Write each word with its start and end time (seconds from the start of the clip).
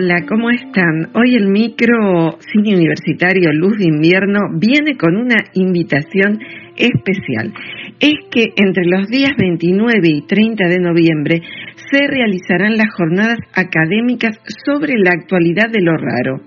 Hola, 0.00 0.24
¿cómo 0.28 0.48
están? 0.50 1.10
Hoy 1.14 1.34
el 1.34 1.48
micro 1.48 2.38
cine 2.52 2.76
universitario 2.76 3.50
Luz 3.52 3.78
de 3.78 3.88
Invierno 3.88 4.38
viene 4.54 4.96
con 4.96 5.16
una 5.16 5.34
invitación 5.54 6.38
especial. 6.76 7.52
Es 7.98 8.14
que 8.30 8.44
entre 8.54 8.84
los 8.86 9.08
días 9.08 9.32
29 9.36 9.98
y 10.04 10.22
30 10.24 10.68
de 10.68 10.78
noviembre 10.78 11.42
se 11.90 12.06
realizarán 12.06 12.76
las 12.76 12.94
jornadas 12.94 13.38
académicas 13.52 14.38
sobre 14.64 14.92
la 14.98 15.10
actualidad 15.10 15.68
de 15.68 15.82
lo 15.82 15.96
raro. 15.96 16.42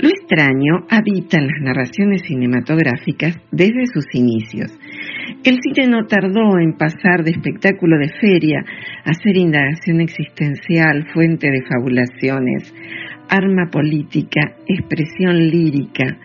Lo 0.00 0.08
extraño 0.08 0.86
habita 0.88 1.38
en 1.38 1.48
las 1.48 1.60
narraciones 1.62 2.22
cinematográficas 2.22 3.36
desde 3.50 3.86
sus 3.92 4.04
inicios. 4.12 4.70
El 5.44 5.58
cine 5.62 5.88
no 5.88 6.06
tardó 6.06 6.58
en 6.58 6.74
pasar 6.76 7.24
de 7.24 7.30
espectáculo 7.30 7.98
de 7.98 8.10
feria 8.20 8.64
a 9.04 9.14
ser 9.14 9.36
indagación 9.36 10.00
existencial, 10.00 11.06
fuente 11.12 11.50
de 11.50 11.62
fabulaciones, 11.62 12.74
arma 13.28 13.70
política, 13.70 14.56
expresión 14.66 15.36
lírica, 15.36 16.18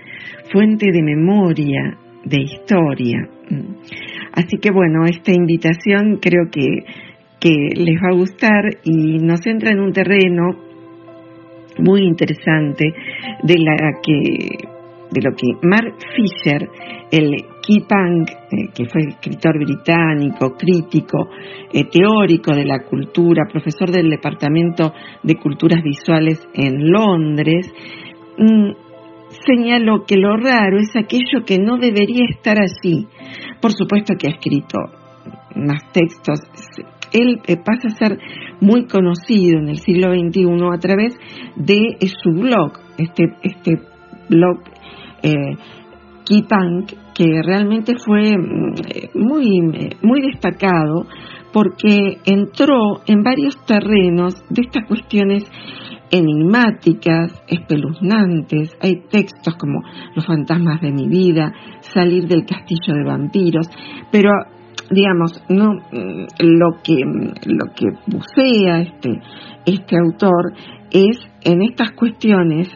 fuente 0.52 0.88
de 0.92 1.02
memoria, 1.02 1.98
de 2.26 2.42
historia. 2.42 3.30
Así 4.34 4.58
que 4.58 4.72
bueno, 4.72 5.06
esta 5.06 5.32
invitación 5.32 6.18
creo 6.22 6.50
que, 6.52 6.84
que 7.40 7.70
les 7.76 7.96
va 7.98 8.10
a 8.12 8.18
gustar 8.18 8.64
y 8.84 9.20
nos 9.20 9.46
entra 9.46 9.72
en 9.72 9.80
un 9.80 9.94
terreno 9.94 10.66
muy 11.78 12.02
interesante 12.02 12.86
de 13.44 13.56
la 13.60 13.76
que 14.04 14.76
de 15.12 15.22
lo 15.22 15.36
que 15.36 15.48
Mark 15.62 15.96
Fisher, 16.16 16.68
el 17.12 17.36
Punk, 17.68 18.30
eh, 18.30 18.70
que 18.74 18.86
fue 18.86 19.02
escritor 19.10 19.58
británico, 19.58 20.56
crítico, 20.56 21.30
eh, 21.74 21.86
teórico 21.92 22.54
de 22.54 22.66
la 22.66 22.84
cultura, 22.84 23.48
profesor 23.52 23.92
del 23.92 24.10
Departamento 24.10 24.94
de 25.24 25.36
Culturas 25.36 25.82
Visuales 25.84 26.48
en 26.54 26.92
Londres, 26.92 27.74
mm, 28.38 28.72
señaló 29.46 30.04
que 30.06 30.18
lo 30.18 30.38
raro 30.38 30.78
es 30.80 30.96
aquello 30.96 31.44
que 31.46 31.58
no 31.58 31.78
debería 31.78 32.26
estar 32.30 32.58
allí. 32.60 33.08
Por 33.62 33.72
supuesto 33.74 34.14
que 34.18 34.28
ha 34.28 34.32
escrito 34.32 34.78
más 35.56 35.92
textos. 35.92 36.40
Él 37.12 37.42
eh, 37.48 37.58
pasa 37.58 37.88
a 37.88 37.98
ser 37.98 38.20
muy 38.62 38.86
conocido 38.88 39.60
en 39.60 39.70
el 39.70 39.78
siglo 39.78 40.14
XXI 40.14 40.46
a 40.74 40.80
través 40.80 41.18
de 41.56 41.98
su 42.22 42.32
blog, 42.32 42.74
este, 42.98 43.24
este 43.42 43.80
blog 44.30 44.60
eh, 45.24 45.56
que 47.16 47.26
realmente 47.44 47.94
fue 47.98 48.38
mm, 48.38 49.18
muy, 49.18 49.62
muy 50.02 50.22
destacado 50.22 51.08
porque 51.54 52.18
entró 52.26 53.02
en 53.08 53.24
varios 53.24 53.56
terrenos 53.66 54.36
de 54.50 54.62
estas 54.62 54.86
cuestiones 54.88 55.44
enigmáticas, 56.12 57.32
espeluznantes. 57.48 58.76
Hay 58.82 59.02
textos 59.10 59.56
como 59.56 59.82
Los 60.16 60.26
fantasmas 60.26 60.82
de 60.82 60.92
mi 60.92 61.08
vida, 61.08 61.54
Salir 61.94 62.28
del 62.28 62.46
castillo 62.46 62.94
de 62.94 63.04
vampiros, 63.06 63.68
pero 64.12 64.30
digamos, 64.92 65.42
no 65.50 65.74
mm, 65.74 66.26
lo 66.40 66.82
que 66.84 66.98
lo 67.46 67.74
que 67.74 67.88
bucea 68.08 68.82
este 68.82 69.20
este 69.66 69.96
autor 69.98 70.54
es 70.92 71.18
en 71.44 71.64
estas 71.64 71.92
cuestiones 71.94 72.70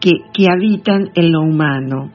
que, 0.00 0.46
habitan 0.48 1.10
en 1.14 1.32
lo 1.32 1.40
humano. 1.40 2.10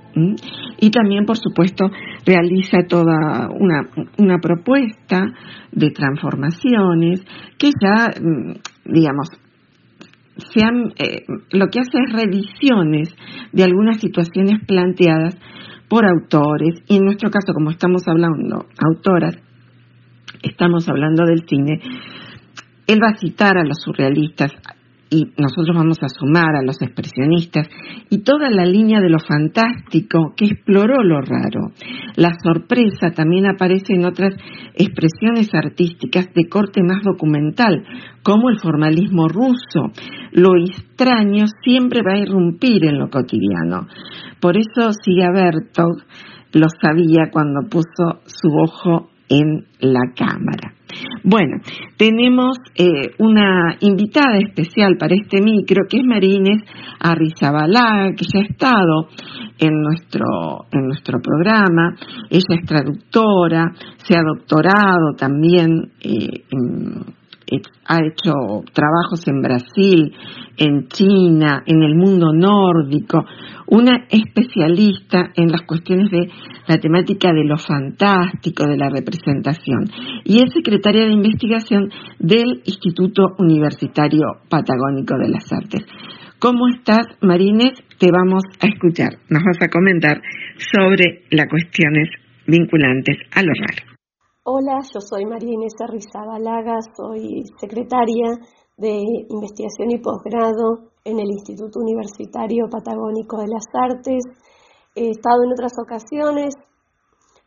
Y 0.80 0.91
también, 0.91 1.25
por 1.25 1.38
supuesto, 1.38 1.90
realiza 2.25 2.80
toda 2.88 3.50
una, 3.50 3.90
una 4.18 4.38
propuesta 4.40 5.25
de 5.72 5.91
transformaciones 5.91 7.25
que 7.57 7.72
ya, 7.81 8.09
mm, 8.09 8.53
digamos, 8.85 9.29
sean, 10.53 10.94
eh, 10.97 11.25
lo 11.52 11.68
que 11.68 11.79
hace 11.79 11.97
es 12.06 12.13
revisiones 12.13 13.16
de 13.52 13.63
algunas 13.63 14.00
situaciones 14.00 14.63
planteadas 14.66 15.38
por 15.90 16.06
autores, 16.06 16.84
y 16.88 16.97
en 16.97 17.06
nuestro 17.06 17.29
caso, 17.29 17.53
como 17.53 17.72
estamos 17.72 18.08
hablando, 18.08 18.66
autoras, 18.78 19.35
estamos 20.44 20.88
hablando 20.88 21.25
del 21.25 21.47
cine, 21.47 21.81
él 22.88 23.00
va 23.03 23.09
a 23.09 23.18
citar 23.18 23.58
a 23.58 23.63
los 23.63 23.81
surrealistas, 23.84 24.52
y 25.09 25.25
nosotros 25.38 25.75
vamos 25.75 25.97
a 26.03 26.09
sumar 26.09 26.56
a 26.56 26.62
los 26.62 26.80
expresionistas 26.81 27.68
y 28.09 28.20
toda 28.20 28.50
la 28.50 28.66
línea 28.66 29.00
de 29.00 29.09
lo 29.09 29.20
fantástico 29.20 30.34
que 30.36 30.46
exploró 30.46 31.02
lo 31.03 31.20
raro. 31.22 31.72
La 32.16 32.31
sorpresa 32.44 33.12
también 33.16 33.47
aparece 33.47 33.94
en 33.94 34.06
otras 34.06 34.36
expresiones 34.75 35.50
artísticas 35.53 36.28
de 36.36 36.47
corte 36.47 36.84
más 36.84 37.03
documental, 37.03 37.84
como 38.24 38.50
el 38.50 38.59
formalismo 38.59 39.28
ruso. 39.28 39.92
Lo 40.31 40.56
extraño 40.58 41.46
siempre 41.64 42.02
va 42.02 42.14
a 42.14 42.20
irrumpir 42.20 42.86
en 42.86 43.00
lo 43.00 43.09
cotidiano. 43.09 43.88
Por 44.40 44.58
eso 44.58 44.91
Siga 45.03 45.31
Bertog 45.31 46.03
lo 46.53 46.68
sabía 46.81 47.30
cuando 47.31 47.68
puso 47.70 48.22
su 48.26 48.50
ojo 48.50 49.09
en 49.29 49.66
la 49.79 50.01
cámara. 50.16 50.73
Bueno, 51.23 51.57
tenemos 51.97 52.57
eh, 52.75 53.12
una 53.19 53.78
invitada 53.81 54.38
especial 54.40 54.97
para 54.97 55.16
este 55.16 55.41
micro 55.41 55.84
que 55.88 56.00
es 56.00 56.06
Marínez 56.06 56.63
Arrizabalaga, 57.00 58.13
que 58.16 58.25
ya 58.25 58.40
ha 58.40 58.44
estado 58.44 59.07
en 59.59 59.81
nuestro, 59.81 60.66
en 60.72 60.88
nuestro 60.88 61.19
programa. 61.22 61.95
Ella 62.29 62.59
es 62.59 62.66
traductora, 62.66 63.72
se 63.97 64.17
ha 64.17 64.23
doctorado 64.23 65.13
también 65.16 65.91
eh, 66.01 66.44
en 66.50 67.19
ha 67.86 67.98
hecho 67.98 68.34
trabajos 68.74 69.28
en 69.28 69.42
Brasil, 69.42 70.14
en 70.58 70.88
China, 70.88 71.64
en 71.66 71.84
el 71.84 71.96
mundo 71.96 72.34
nórdico, 72.34 73.26
una 73.68 74.06
especialista 74.10 75.32
en 75.36 75.52
las 75.52 75.62
cuestiones 75.64 76.09
de 76.12 76.30
la 76.68 76.78
temática 76.78 77.32
de 77.34 77.46
lo 77.46 77.58
fantástico, 77.58 78.68
de 78.68 78.78
la 78.78 78.90
representación, 78.90 79.86
y 80.24 80.44
es 80.44 80.54
secretaria 80.54 81.06
de 81.06 81.14
investigación 81.14 81.90
del 82.20 82.62
Instituto 82.66 83.36
Universitario 83.38 84.24
Patagónico 84.50 85.18
de 85.18 85.30
las 85.30 85.52
Artes. 85.52 85.86
¿Cómo 86.40 86.68
estás, 86.70 87.06
Marines? 87.22 87.74
Te 87.98 88.08
vamos 88.12 88.44
a 88.62 88.68
escuchar. 88.68 89.09
Nos 89.30 89.44
vas 89.44 89.62
a 89.62 89.70
comentar 89.70 90.22
sobre 90.72 91.24
las 91.32 91.48
cuestiones 91.50 92.09
vinculantes 92.48 93.18
a 93.36 93.44
lo 93.44 93.52
raro. 93.54 93.89
Hola, 94.52 94.80
yo 94.92 95.00
soy 95.00 95.26
María 95.26 95.54
Inés 95.54 95.76
Arrizabalaga, 95.80 96.80
soy 96.98 97.44
secretaria 97.60 98.32
de 98.78 99.00
investigación 99.30 99.92
y 99.92 100.00
posgrado 100.00 100.90
en 101.04 101.20
el 101.20 101.30
Instituto 101.30 101.80
Universitario 101.80 102.68
Patagónico 102.68 103.38
de 103.38 103.48
las 103.48 103.66
Artes. 103.72 104.24
He 104.96 105.12
estado 105.12 105.44
en 105.44 105.52
otras 105.52 105.74
ocasiones 105.78 106.56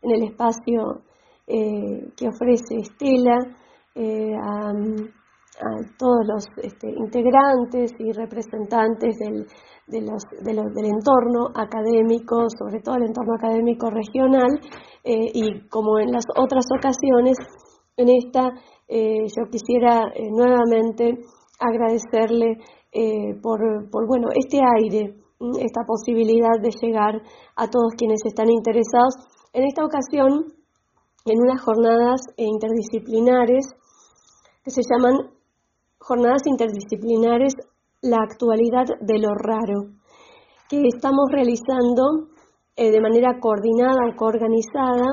en 0.01 0.11
el 0.11 0.23
espacio 0.29 1.01
eh, 1.45 2.07
que 2.15 2.29
ofrece 2.29 2.77
Estela 2.77 3.37
eh, 3.95 4.37
todos 5.97 6.25
los 6.25 6.45
este, 6.63 6.89
integrantes 6.89 7.91
y 7.99 8.11
representantes 8.11 9.17
del, 9.17 9.45
del 9.87 10.85
entorno 10.85 11.47
académico, 11.53 12.47
sobre 12.57 12.81
todo 12.81 12.95
el 12.95 13.07
entorno 13.07 13.35
académico 13.35 13.89
regional, 13.89 14.59
eh, 15.03 15.31
y 15.33 15.67
como 15.67 15.99
en 15.99 16.11
las 16.11 16.23
otras 16.37 16.65
ocasiones, 16.77 17.37
en 17.97 18.09
esta 18.09 18.49
eh, 18.87 19.25
yo 19.27 19.49
quisiera 19.51 20.05
eh, 20.15 20.29
nuevamente 20.31 21.17
agradecerle 21.59 22.57
por, 23.41 23.59
por, 23.89 24.07
bueno, 24.07 24.27
este 24.35 24.59
aire, 24.77 25.15
esta 25.59 25.81
posibilidad 25.83 26.61
de 26.61 26.69
llegar 26.79 27.15
a 27.55 27.67
todos 27.67 27.93
quienes 27.97 28.19
están 28.23 28.51
interesados. 28.51 29.15
En 29.51 29.63
esta 29.63 29.83
ocasión, 29.83 30.53
en 31.25 31.41
unas 31.41 31.59
jornadas 31.59 32.21
interdisciplinares 32.37 33.65
que 34.63 34.69
se 34.69 34.81
llaman 34.83 35.33
Jornadas 36.03 36.41
Interdisciplinares 36.45 37.53
La 38.01 38.17
actualidad 38.17 38.83
de 38.99 39.19
lo 39.19 39.33
raro, 39.35 39.95
que 40.69 40.81
estamos 40.93 41.31
realizando 41.31 42.27
eh, 42.75 42.91
de 42.91 42.99
manera 42.99 43.39
coordinada 43.39 44.13
coorganizada 44.17 45.07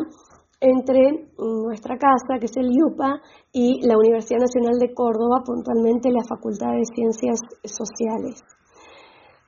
entre 0.61 1.31
nuestra 1.39 1.97
casa, 1.97 2.39
que 2.41 2.47
es 2.47 2.57
el 2.57 2.73
IUPA, 2.73 3.23
y 3.53 3.87
la 3.87 3.97
Universidad 3.97 4.41
Nacional 4.41 4.79
de 4.81 4.93
Córdoba, 4.93 5.43
puntualmente 5.47 6.11
la 6.11 6.25
Facultad 6.29 6.73
de 6.73 6.85
Ciencias 6.93 7.39
Sociales. 7.63 8.43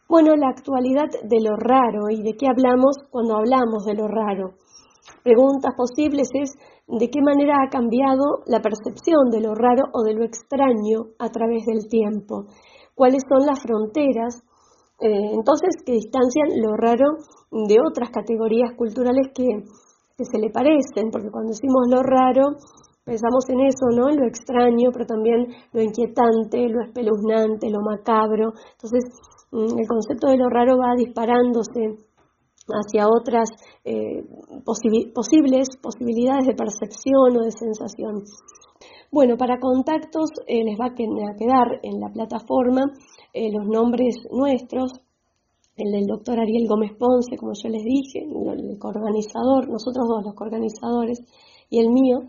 Bueno, 0.09 0.37
la 0.37 0.49
actualidad 0.49 1.11
de 1.25 1.41
lo 1.43 1.57
raro 1.57 2.09
y 2.09 2.23
de 2.23 2.37
qué 2.37 2.47
hablamos 2.47 2.97
cuando 3.11 3.37
hablamos 3.37 3.85
de 3.85 3.95
lo 3.95 4.07
raro. 4.07 4.55
Preguntas 5.25 5.75
posibles 5.77 6.29
es 6.35 6.55
de 6.93 7.09
qué 7.09 7.21
manera 7.23 7.57
ha 7.57 7.71
cambiado 7.71 8.45
la 8.45 8.61
percepción 8.61 9.31
de 9.31 9.41
lo 9.41 9.55
raro 9.55 9.89
o 9.95 10.03
de 10.05 10.13
lo 10.13 10.25
extraño 10.25 11.17
a 11.19 11.31
través 11.31 11.65
del 11.65 11.89
tiempo, 11.89 12.45
cuáles 12.95 13.23
son 13.27 13.47
las 13.47 13.63
fronteras, 13.63 14.45
eh, 15.01 15.33
entonces 15.33 15.73
que 15.87 15.93
distancian 15.93 16.61
lo 16.61 16.77
raro 16.77 17.17
de 17.51 17.79
otras 17.81 18.11
categorías 18.11 18.77
culturales 18.77 19.33
que, 19.35 19.49
que 20.17 20.25
se 20.25 20.39
le 20.39 20.51
parecen, 20.51 21.09
porque 21.11 21.31
cuando 21.33 21.57
decimos 21.57 21.89
lo 21.89 22.03
raro, 22.03 22.61
pensamos 23.05 23.49
en 23.49 23.61
eso, 23.61 23.89
¿no? 23.97 24.11
Lo 24.13 24.27
extraño, 24.29 24.93
pero 24.93 25.07
también 25.07 25.49
lo 25.73 25.81
inquietante, 25.81 26.69
lo 26.69 26.85
espeluznante, 26.85 27.71
lo 27.71 27.81
macabro. 27.81 28.53
Entonces, 28.77 29.05
mm, 29.51 29.81
el 29.81 29.89
concepto 29.89 30.29
de 30.29 30.37
lo 30.37 30.49
raro 30.51 30.77
va 30.77 30.95
disparándose 30.95 32.12
hacia 32.69 33.09
otras 33.09 33.51
eh, 33.85 34.23
posibles 34.65 35.69
posibilidades 35.83 36.47
de 36.47 36.55
percepción 36.55 37.37
o 37.37 37.45
de 37.45 37.51
sensación. 37.51 38.23
Bueno, 39.11 39.37
para 39.37 39.59
contactos 39.59 40.31
eh, 40.47 40.65
les 40.65 40.79
va 40.79 40.87
a 40.87 40.95
quedar 40.95 41.81
en 41.83 42.01
la 42.01 42.09
plataforma 42.13 42.85
eh, 43.33 43.51
los 43.53 43.67
nombres 43.67 44.17
nuestros, 44.31 44.93
el 45.77 45.93
del 45.93 46.07
doctor 46.07 46.39
Ariel 46.39 46.69
Gómez 46.69 46.93
Ponce, 46.99 47.37
como 47.37 47.53
yo 47.55 47.69
les 47.69 47.83
dije, 47.83 48.21
el 48.21 48.79
coorganizador, 48.79 49.69
nosotros 49.69 50.07
dos 50.09 50.25
los 50.25 50.35
coorganizadores, 50.35 51.21
y 51.71 51.81
el 51.81 51.89
mío, 51.89 52.21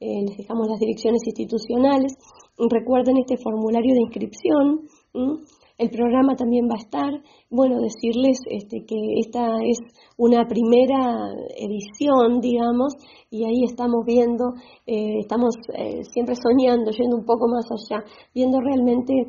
les 0.00 0.36
dejamos 0.36 0.66
las 0.66 0.80
direcciones 0.80 1.20
institucionales. 1.26 2.14
Recuerden 2.58 3.18
este 3.18 3.36
formulario 3.36 3.94
de 3.94 4.00
inscripción. 4.00 4.88
El 5.80 5.88
programa 5.88 6.36
también 6.36 6.68
va 6.68 6.74
a 6.74 6.84
estar. 6.84 7.10
Bueno, 7.48 7.80
decirles 7.80 8.36
este, 8.50 8.84
que 8.84 8.96
esta 9.24 9.56
es 9.64 9.78
una 10.18 10.46
primera 10.46 11.32
edición, 11.56 12.40
digamos, 12.42 12.92
y 13.30 13.44
ahí 13.44 13.64
estamos 13.64 14.04
viendo, 14.04 14.52
eh, 14.86 15.20
estamos 15.20 15.54
eh, 15.72 16.04
siempre 16.12 16.34
soñando, 16.36 16.90
yendo 16.90 17.16
un 17.16 17.24
poco 17.24 17.48
más 17.48 17.64
allá, 17.72 18.04
viendo 18.34 18.60
realmente 18.60 19.24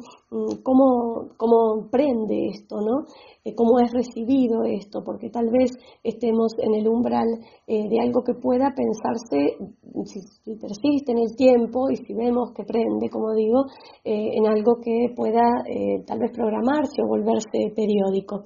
cómo, 0.63 1.29
cómo 1.37 1.89
prende 1.91 2.47
esto, 2.49 2.77
¿no? 2.81 3.05
Eh, 3.43 3.53
cómo 3.55 3.79
es 3.79 3.91
recibido 3.91 4.63
esto, 4.63 5.03
porque 5.03 5.29
tal 5.29 5.49
vez 5.51 5.71
estemos 6.03 6.53
en 6.57 6.75
el 6.75 6.87
umbral 6.87 7.27
de 7.67 7.99
algo 7.99 8.23
que 8.23 8.33
pueda 8.33 8.73
pensarse, 8.75 9.57
si, 10.05 10.21
si, 10.43 10.55
persiste 10.55 11.11
en 11.11 11.19
el 11.19 11.35
tiempo 11.35 11.89
y 11.89 11.97
si 11.97 12.13
vemos 12.13 12.51
que 12.55 12.63
prende, 12.63 13.09
como 13.09 13.33
digo, 13.33 13.63
en 14.03 14.45
algo 14.45 14.75
que 14.83 15.13
pueda 15.15 15.63
tal 16.05 16.19
vez 16.19 16.31
programarse 16.33 17.01
o 17.01 17.07
volverse 17.07 17.73
periódico. 17.75 18.43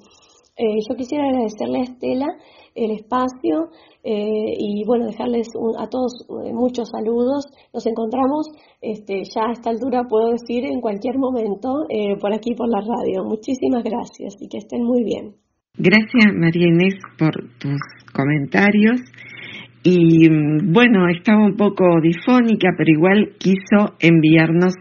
Eh, 0.58 0.80
yo 0.88 0.96
quisiera 0.96 1.28
agradecerle 1.28 1.80
a 1.80 1.82
Estela 1.82 2.26
el 2.76 2.92
espacio 2.92 3.70
eh, 4.04 4.54
y 4.58 4.84
bueno, 4.86 5.06
dejarles 5.06 5.48
a 5.78 5.88
todos 5.88 6.12
eh, 6.28 6.52
muchos 6.52 6.88
saludos. 6.90 7.46
Nos 7.72 7.86
encontramos 7.86 8.48
este, 8.80 9.22
ya 9.34 9.48
a 9.48 9.52
esta 9.52 9.70
altura, 9.70 10.04
puedo 10.08 10.30
decir, 10.30 10.64
en 10.64 10.80
cualquier 10.80 11.18
momento 11.18 11.86
por 12.20 12.32
aquí 12.32 12.54
por 12.54 12.68
la 12.68 12.80
radio. 12.80 13.24
Muchísimas 13.24 13.82
gracias 13.82 14.36
y 14.40 14.48
que 14.48 14.58
estén 14.58 14.84
muy 14.84 15.02
bien. 15.02 15.34
Gracias 15.78 16.32
María 16.34 16.68
Inés 16.68 16.94
por 17.18 17.32
tus 17.58 17.80
comentarios. 18.14 19.00
Y 19.82 20.28
mm, 20.28 20.72
bueno, 20.72 21.08
estaba 21.08 21.44
un 21.44 21.56
poco 21.56 21.84
difónica, 22.02 22.70
pero 22.76 22.90
igual 22.90 23.36
quiso 23.38 23.94
enviarnos 24.00 24.74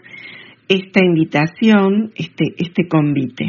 esta 0.67 1.03
invitación, 1.05 2.11
este, 2.15 2.45
este 2.57 2.87
convite. 2.87 3.45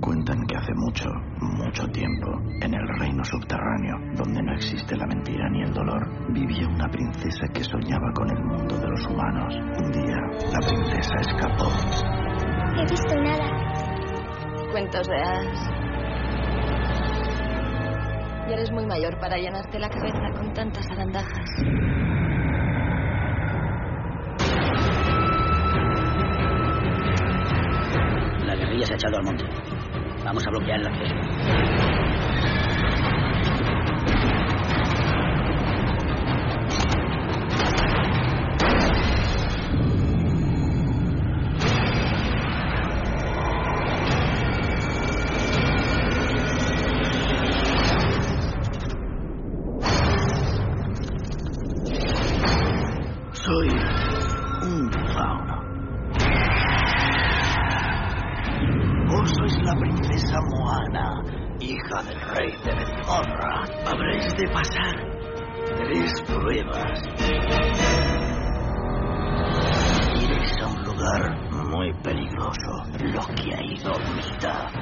Cuentan 0.00 0.46
que 0.46 0.56
hace 0.56 0.72
mucho, 0.74 1.08
mucho 1.40 1.86
tiempo, 1.88 2.26
subterráneo, 3.66 3.96
donde 4.14 4.42
no 4.42 4.52
existe 4.54 4.96
la 4.96 5.06
mentira 5.06 5.48
ni 5.50 5.62
el 5.62 5.72
dolor, 5.72 6.32
vivía 6.32 6.68
una 6.68 6.88
princesa 6.88 7.46
que 7.52 7.64
soñaba 7.64 8.12
con 8.14 8.30
el 8.30 8.44
mundo 8.44 8.78
de 8.78 8.88
los 8.88 9.06
humanos. 9.06 9.54
Un 9.54 9.92
día, 9.92 10.16
la 10.52 10.66
princesa 10.66 11.14
escapó. 11.20 11.68
He 12.78 12.82
visto 12.82 13.14
nada. 13.16 14.70
Cuentos 14.70 15.08
de 15.08 15.16
hadas. 15.16 15.70
Ya 18.48 18.54
eres 18.54 18.70
muy 18.70 18.86
mayor 18.86 19.18
para 19.18 19.36
llenarte 19.36 19.78
la 19.78 19.88
cabeza 19.88 20.30
con 20.36 20.52
tantas 20.52 20.88
arandajas. 20.90 21.50
La 28.44 28.54
guerrilla 28.54 28.86
se 28.86 28.92
ha 28.92 28.96
echado 28.96 29.16
al 29.16 29.24
monte. 29.24 29.44
Vamos 30.24 30.46
a 30.46 30.50
bloquear 30.50 30.80
el 30.80 30.86
acceso. 30.86 31.95
Que 74.04 74.75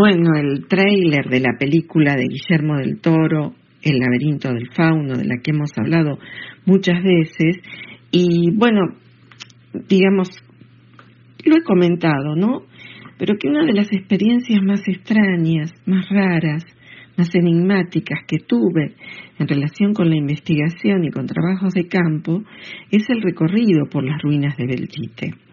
Bueno, 0.00 0.30
el 0.34 0.66
tráiler 0.66 1.28
de 1.28 1.40
la 1.40 1.58
película 1.58 2.16
de 2.16 2.24
Guillermo 2.26 2.78
del 2.78 3.02
Toro, 3.02 3.54
El 3.82 3.98
laberinto 3.98 4.48
del 4.48 4.70
fauno, 4.74 5.14
de 5.18 5.26
la 5.26 5.34
que 5.42 5.50
hemos 5.50 5.76
hablado 5.76 6.18
muchas 6.64 7.02
veces, 7.02 7.58
y 8.10 8.50
bueno, 8.56 8.80
digamos, 9.90 10.30
lo 11.44 11.54
he 11.54 11.62
comentado, 11.62 12.34
¿no? 12.34 12.62
Pero 13.18 13.34
que 13.38 13.48
una 13.48 13.66
de 13.66 13.74
las 13.74 13.92
experiencias 13.92 14.62
más 14.62 14.80
extrañas, 14.88 15.70
más 15.84 16.08
raras, 16.08 16.64
más 17.18 17.28
enigmáticas 17.34 18.20
que 18.26 18.38
tuve 18.38 18.94
en 19.38 19.48
relación 19.48 19.92
con 19.92 20.08
la 20.08 20.16
investigación 20.16 21.04
y 21.04 21.10
con 21.10 21.26
trabajos 21.26 21.74
de 21.74 21.88
campo 21.88 22.42
es 22.90 23.02
el 23.10 23.20
recorrido 23.20 23.84
por 23.90 24.02
las 24.02 24.22
ruinas 24.22 24.56
de 24.56 24.66
Belchite. 24.66 25.49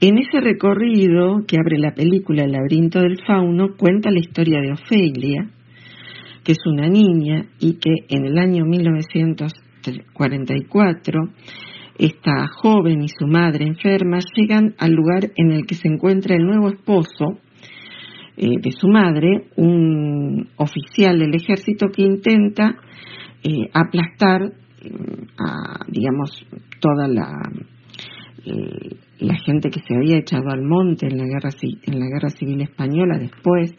En 0.00 0.18
ese 0.18 0.40
recorrido 0.40 1.44
que 1.46 1.56
abre 1.56 1.78
la 1.78 1.94
película 1.94 2.42
El 2.44 2.50
laberinto 2.52 3.00
del 3.00 3.24
fauno 3.24 3.76
cuenta 3.76 4.10
la 4.10 4.18
historia 4.18 4.60
de 4.60 4.72
Ofelia, 4.72 5.48
que 6.42 6.52
es 6.52 6.66
una 6.66 6.88
niña 6.88 7.46
y 7.60 7.78
que 7.78 7.94
en 8.08 8.26
el 8.26 8.36
año 8.38 8.64
1944 8.64 11.20
esta 11.98 12.48
joven 12.48 13.02
y 13.02 13.08
su 13.08 13.26
madre 13.26 13.66
enferma 13.66 14.18
llegan 14.34 14.74
al 14.78 14.92
lugar 14.92 15.30
en 15.36 15.52
el 15.52 15.64
que 15.64 15.76
se 15.76 15.88
encuentra 15.88 16.34
el 16.34 16.44
nuevo 16.44 16.68
esposo 16.68 17.38
eh, 18.36 18.58
de 18.60 18.72
su 18.72 18.88
madre, 18.88 19.46
un 19.56 20.48
oficial 20.56 21.20
del 21.20 21.36
ejército 21.36 21.86
que 21.94 22.02
intenta 22.02 22.74
eh, 23.44 23.70
aplastar, 23.72 24.42
eh, 24.42 24.90
a, 25.38 25.84
digamos, 25.86 26.44
toda 26.80 27.06
la, 27.06 27.30
la 28.44 29.34
gente 29.44 29.70
que 29.70 29.80
se 29.80 29.94
había 29.94 30.18
echado 30.18 30.50
al 30.50 30.62
monte 30.62 31.06
en 31.06 31.16
la 31.18 31.24
guerra 31.24 31.50
en 31.60 31.98
la 31.98 32.06
guerra 32.06 32.28
civil 32.30 32.60
española 32.60 33.18
después 33.18 33.74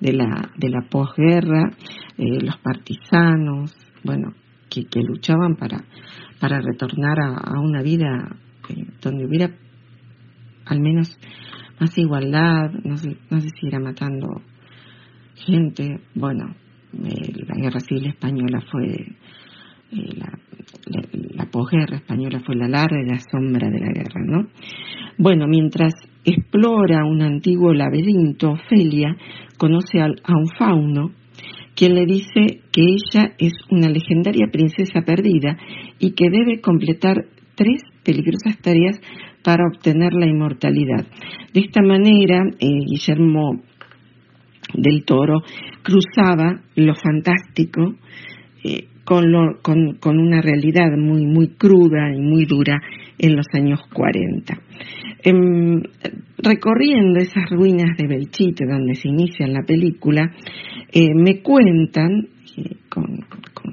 de 0.00 0.12
la 0.12 0.50
de 0.56 0.68
la 0.68 0.82
posguerra 0.90 1.70
eh, 2.18 2.40
los 2.42 2.58
partisanos 2.58 3.74
bueno 4.04 4.34
que, 4.68 4.84
que, 4.84 5.00
luchaban 5.00 5.56
para 5.56 5.84
para 6.38 6.60
retornar 6.60 7.18
a, 7.20 7.60
una 7.60 7.82
vida 7.82 8.36
eh, 8.68 8.86
donde 9.00 9.26
hubiera 9.26 9.50
al 10.66 10.80
menos 10.80 11.18
más 11.80 11.96
igualdad, 11.96 12.70
no 12.84 12.96
sé, 12.98 13.16
no 13.30 13.40
sé 13.40 13.48
si 13.58 13.66
era 13.66 13.80
matando 13.80 14.28
gente. 15.34 16.00
Bueno, 16.14 16.54
eh, 16.92 17.32
la 17.46 17.54
guerra 17.56 17.80
civil 17.80 18.06
española 18.06 18.60
fue, 18.70 18.86
eh, 19.92 20.14
la, 20.86 21.02
la, 21.34 21.50
posguerra 21.50 21.96
española 21.96 22.40
fue 22.44 22.56
la 22.56 22.68
larga 22.68 23.18
sombra 23.30 23.68
de 23.68 23.80
la 23.80 23.92
guerra, 23.92 24.20
¿no? 24.24 24.48
Bueno, 25.18 25.46
mientras 25.46 25.92
explora 26.24 27.04
un 27.04 27.22
antiguo 27.22 27.72
laberinto, 27.72 28.52
Ofelia 28.52 29.16
conoce 29.58 30.00
a 30.00 30.06
un 30.06 30.48
fauno 30.58 31.12
quien 31.80 31.94
le 31.94 32.04
dice 32.04 32.60
que 32.72 32.82
ella 32.82 33.32
es 33.38 33.52
una 33.70 33.88
legendaria 33.88 34.48
princesa 34.52 35.00
perdida 35.00 35.56
y 35.98 36.12
que 36.12 36.28
debe 36.28 36.60
completar 36.60 37.24
tres 37.54 37.82
peligrosas 38.04 38.58
tareas 38.60 39.00
para 39.42 39.64
obtener 39.66 40.12
la 40.12 40.26
inmortalidad. 40.26 41.06
De 41.54 41.60
esta 41.60 41.80
manera, 41.80 42.42
eh, 42.58 42.66
Guillermo 42.86 43.62
del 44.74 45.04
Toro 45.04 45.40
cruzaba 45.82 46.60
lo 46.74 46.94
fantástico 46.94 47.94
eh, 48.62 48.88
con, 49.10 49.98
con, 49.98 50.20
una 50.20 50.40
realidad 50.40 50.96
muy, 50.96 51.26
muy 51.26 51.48
cruda 51.56 52.14
y 52.14 52.20
muy 52.20 52.44
dura 52.44 52.80
en 53.18 53.34
los 53.34 53.46
años 53.52 53.80
40. 53.92 54.54
Em, 55.24 55.82
recorriendo 56.38 57.18
esas 57.18 57.50
ruinas 57.50 57.96
de 57.98 58.06
Belchite 58.06 58.66
donde 58.66 58.94
se 58.94 59.08
inicia 59.08 59.48
la 59.48 59.64
película, 59.66 60.30
eh, 60.92 61.08
me 61.12 61.42
cuentan, 61.42 62.28
con, 62.88 63.18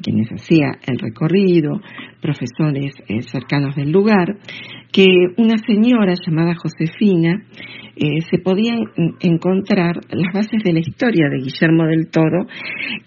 quienes 0.01 0.27
hacía 0.29 0.72
el 0.88 0.98
recorrido, 0.98 1.82
profesores 2.20 2.94
eh, 3.08 3.22
cercanos 3.22 3.75
del 3.75 3.91
lugar, 3.91 4.39
que 4.91 5.06
una 5.38 5.58
señora 5.67 6.13
llamada 6.15 6.56
Josefina 6.56 7.44
eh, 7.96 8.22
se 8.29 8.39
podían 8.39 8.86
encontrar 9.20 9.98
las 10.10 10.34
bases 10.34 10.63
de 10.63 10.74
la 10.74 10.79
historia 10.79 11.29
de 11.29 11.44
Guillermo 11.44 11.86
del 11.86 12.10
Toro 12.10 12.48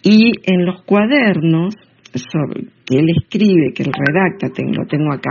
y 0.04 0.32
en 0.44 0.64
los 0.64 0.82
cuadernos 0.82 1.74
que 2.12 2.98
él 2.98 3.06
escribe, 3.20 3.72
que 3.74 3.82
él 3.84 3.92
redacta, 3.92 4.48
lo 4.62 4.86
tengo 4.86 5.12
acá 5.12 5.30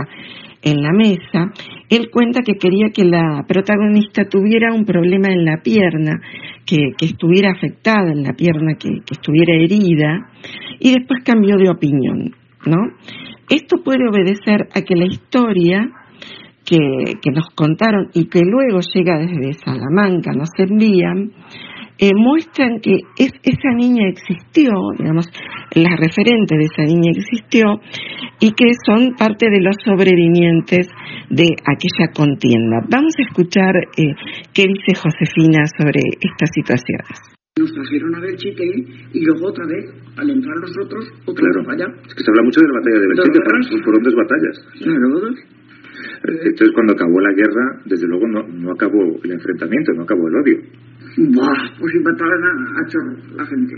en 0.62 0.82
la 0.82 0.92
mesa, 0.92 1.52
él 1.88 2.10
cuenta 2.10 2.40
que 2.44 2.54
quería 2.54 2.90
que 2.92 3.04
la 3.04 3.44
protagonista 3.48 4.24
tuviera 4.28 4.72
un 4.72 4.84
problema 4.84 5.28
en 5.28 5.44
la 5.44 5.62
pierna, 5.62 6.20
que, 6.66 6.92
estuviera 7.00 7.52
afectada 7.52 8.12
en 8.12 8.22
la 8.22 8.32
pierna, 8.34 8.74
que, 8.74 8.88
estuviera 9.10 9.54
herida, 9.54 10.30
y 10.78 10.94
después 10.94 11.22
cambió 11.24 11.56
de 11.56 11.70
opinión, 11.70 12.34
¿no? 12.66 12.76
Esto 13.48 13.78
puede 13.82 14.08
obedecer 14.08 14.68
a 14.74 14.82
que 14.82 14.94
la 14.94 15.06
historia 15.06 15.90
que, 16.64 16.76
que 17.20 17.30
nos 17.32 17.48
contaron 17.54 18.08
y 18.14 18.26
que 18.28 18.42
luego 18.42 18.80
llega 18.94 19.18
desde 19.18 19.54
Salamanca, 19.54 20.32
nos 20.32 20.50
envían, 20.58 21.32
eh, 21.98 22.12
muestran 22.14 22.80
que 22.80 23.00
esa 23.18 23.74
niña 23.76 24.08
existió, 24.08 24.72
digamos, 24.96 25.26
la 25.74 25.96
referente 25.96 26.56
de 26.56 26.64
esa 26.64 26.82
niña 26.82 27.12
existió 27.14 27.80
y 28.40 28.52
que 28.52 28.70
son 28.86 29.14
parte 29.16 29.50
de 29.50 29.60
los 29.60 29.76
sobrevivientes 29.84 30.88
de 31.28 31.56
aquella 31.64 32.10
contienda. 32.14 32.80
Vamos 32.88 33.14
a 33.18 33.22
escuchar 33.22 33.76
eh, 33.96 34.14
qué 34.54 34.66
dice 34.66 34.98
Josefina 34.98 35.66
sobre 35.78 36.00
estas 36.20 36.50
situaciones. 36.54 37.20
Nos 37.58 37.72
trajeron 37.72 38.14
a 38.14 38.20
Belchite 38.20 38.64
y 39.12 39.24
luego 39.24 39.48
otra 39.48 39.66
vez, 39.66 39.84
al 40.16 40.30
entrar 40.30 40.56
los 40.56 40.74
otros, 40.78 41.04
otra 41.26 41.44
claro. 41.50 41.70
allá. 41.70 41.86
Es 42.06 42.14
que 42.14 42.24
se 42.24 42.30
habla 42.30 42.42
mucho 42.42 42.60
de 42.60 42.68
la 42.68 42.74
batalla 42.78 43.00
de 43.00 43.06
Belchite, 43.06 43.82
fueron 43.84 44.02
dos 44.02 44.14
batallas. 44.14 44.56
Claro, 44.78 45.28
eh, 45.28 46.38
Entonces, 46.44 46.70
cuando 46.74 46.92
acabó 46.92 47.20
la 47.20 47.32
guerra, 47.32 47.82
desde 47.84 48.06
luego 48.06 48.26
no, 48.28 48.46
no 48.48 48.72
acabó 48.72 49.02
el 49.22 49.32
enfrentamiento, 49.32 49.92
no 49.92 50.02
acabó 50.02 50.28
el 50.28 50.36
odio. 50.36 50.58
Buah, 51.16 51.76
pues 51.78 51.94
mataron 52.04 52.44
a, 52.44 52.86
chorro 52.88 53.36
la 53.36 53.46
gente. 53.46 53.74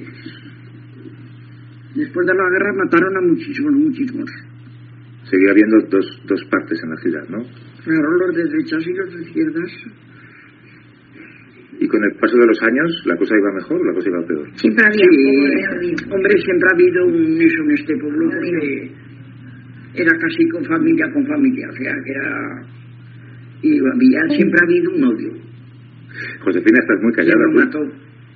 Después 1.94 2.26
de 2.26 2.34
la 2.34 2.48
guerra 2.48 2.72
mataron 2.72 3.16
a 3.16 3.20
muchísimos, 3.20 3.72
muchísimos. 3.72 4.30
Seguía 5.28 5.50
habiendo 5.50 5.80
dos, 5.88 6.22
dos 6.26 6.44
partes 6.50 6.80
en 6.82 6.90
la 6.90 6.96
ciudad, 6.96 7.28
¿no? 7.28 7.38
Claro, 7.84 8.10
los 8.26 8.36
de 8.36 8.44
derechas 8.44 8.86
y 8.86 8.92
los 8.94 9.14
de 9.14 9.22
izquierdas. 9.22 9.70
¿Y 11.80 11.88
con 11.88 12.04
el 12.04 12.14
paso 12.16 12.36
de 12.36 12.46
los 12.46 12.62
años 12.62 13.02
la 13.06 13.16
cosa 13.16 13.34
iba 13.36 13.52
mejor 13.52 13.80
o 13.80 13.84
la 13.84 13.94
cosa 13.94 14.08
iba 14.08 14.26
peor? 14.26 14.48
Siempre 14.54 14.84
había 14.86 15.06
sí, 15.80 15.94
Hombre, 16.10 16.38
siempre 16.38 16.68
ha 16.70 16.74
habido 16.74 17.06
un 17.06 17.40
eso 17.40 17.62
en 17.64 17.70
este 17.72 17.96
pueblo 17.98 18.30
que 18.40 18.92
era 19.94 20.12
casi 20.18 20.48
con 20.48 20.64
familia, 20.64 21.06
con 21.12 21.26
familia. 21.26 21.68
O 21.68 21.76
sea, 21.76 21.92
que 22.04 22.10
era... 22.12 22.62
Y 23.62 23.78
había, 23.78 24.36
siempre 24.36 24.58
ha 24.60 24.64
habido 24.64 24.92
un 24.92 25.04
odio. 25.04 25.32
Josefina, 26.40 26.78
estás 26.80 27.02
muy 27.02 27.12
callada. 27.12 27.44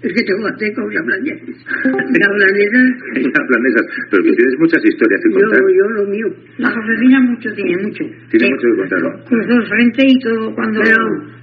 Es 0.02 0.12
que 0.12 0.22
tengo 0.22 0.46
aztecos 0.46 0.92
y 0.92 0.96
hablanesas. 0.96 1.56
hablanesas. 1.86 2.88
hablanesas. 3.32 3.84
Pero 4.10 4.22
que 4.24 4.32
tienes 4.32 4.56
muchas 4.58 4.84
historias 4.84 5.20
que 5.24 5.30
contar. 5.32 5.60
Yo, 5.60 5.68
yo 5.72 5.86
lo 5.88 6.04
mío. 6.06 6.28
La 6.58 6.70
Josefina 6.70 7.20
mucho 7.20 7.48
tiene, 7.54 7.76
mucho. 7.82 8.04
Tiene 8.30 8.50
mucho 8.50 8.66
que 8.68 8.76
contar. 8.76 9.00
Cruzó 9.24 9.54
el 9.56 9.66
frente 9.66 10.02
y 10.06 10.18
todo 10.20 10.54
cuando... 10.54 10.80
Pero, 10.84 10.96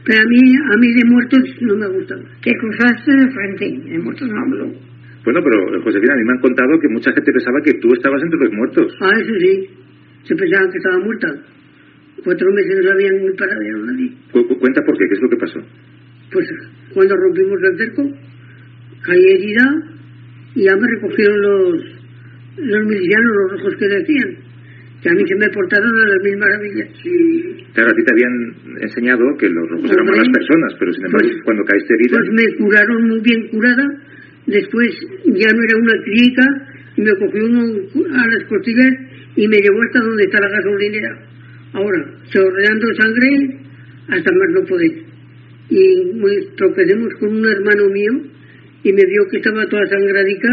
pero 0.05 0.21
a, 0.21 0.27
mí, 0.29 0.39
a 0.53 0.77
mí 0.77 0.93
de 0.93 1.05
muertos 1.09 1.41
no 1.61 1.75
me 1.75 1.87
gusta. 1.87 2.15
Que 2.41 2.51
cruzaste 2.53 3.11
de 3.11 3.27
frente. 3.31 3.65
De 3.89 3.99
muertos 3.99 4.29
no 4.29 4.37
hablo. 4.39 4.93
Bueno, 5.25 5.39
pero 5.41 5.81
Josefina, 5.81 6.13
a 6.13 6.17
mí 6.17 6.23
me 6.25 6.33
han 6.33 6.41
contado 6.41 6.79
que 6.79 6.89
mucha 6.89 7.11
gente 7.13 7.31
pensaba 7.31 7.59
que 7.63 7.73
tú 7.79 7.87
estabas 7.93 8.21
entre 8.21 8.39
los 8.39 8.53
muertos. 8.53 8.95
Ah, 9.01 9.17
eso 9.17 9.33
sí. 9.39 9.69
Se 10.23 10.35
pensaban 10.35 10.69
que 10.69 10.77
estaba 10.77 10.99
muerta. 10.99 11.27
Cuatro 12.23 12.51
meses 12.53 12.75
no 12.77 12.89
sabían 12.89 13.15
ni 13.17 13.31
paradero 13.35 13.77
nadie. 13.85 14.11
cuenta 14.59 14.81
por 14.85 14.97
qué, 14.97 15.05
¿qué 15.07 15.13
es 15.15 15.21
lo 15.21 15.29
que 15.29 15.37
pasó? 15.37 15.59
Pues 16.31 16.47
cuando 16.93 17.15
rompimos 17.15 17.59
el 17.63 17.77
cerco, 17.77 18.03
caí 19.03 19.21
herida 19.21 19.65
y 20.55 20.63
ya 20.63 20.75
me 20.75 20.87
recogieron 20.87 21.41
los, 21.41 21.83
los 22.57 22.85
milicianos, 22.85 23.31
los 23.35 23.51
rojos 23.51 23.75
que 23.79 23.87
decían. 23.87 24.37
Que 25.01 25.09
a 25.09 25.13
mí 25.13 25.27
se 25.27 25.35
me 25.35 25.49
portaron 25.49 25.91
a 25.99 26.07
las 26.07 26.23
mil 26.23 26.37
maravillas. 26.37 26.87
Claro, 27.73 27.91
a 27.91 27.93
ti 27.93 28.03
te 28.05 28.13
habían 28.13 28.55
enseñado 28.79 29.35
que 29.37 29.49
los 29.49 29.69
rojos 29.69 29.91
eran 29.91 30.05
buenas 30.05 30.29
personas, 30.29 30.73
pero 30.79 30.93
sin 30.93 31.05
embargo, 31.05 31.27
pues, 31.29 31.43
cuando 31.43 31.63
caíste 31.65 31.93
herida. 31.93 32.17
Pues 32.19 32.31
me 32.31 32.57
curaron 32.57 33.07
muy 33.09 33.19
bien 33.19 33.47
curada. 33.49 33.83
Después 34.47 34.89
ya 35.25 35.51
no 35.51 35.63
era 35.63 35.77
una 35.77 36.03
clínica 36.03 36.43
y 36.95 37.01
me 37.01 37.11
cogió 37.15 37.45
uno 37.45 38.15
a 38.15 38.27
las 38.27 38.43
costillas 38.45 38.93
y 39.35 39.47
me 39.47 39.57
llevó 39.57 39.81
hasta 39.83 39.99
donde 39.99 40.23
está 40.23 40.39
la 40.39 40.49
gasolinera. 40.49 41.19
Ahora, 41.73 42.05
chorreando 42.29 42.87
sangre 42.95 43.59
hasta 44.07 44.31
más 44.31 44.49
no 44.53 44.65
poder 44.65 44.91
y 45.69 46.55
tropecemos 46.55 47.13
con 47.19 47.29
un 47.29 47.45
hermano 47.45 47.89
mío 47.89 48.32
y 48.83 48.91
me 48.91 49.05
vio 49.05 49.27
que 49.29 49.37
estaba 49.37 49.65
toda 49.67 49.85
sangradica 49.87 50.49